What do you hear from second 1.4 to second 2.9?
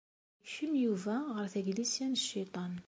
taglisya n cciṭan.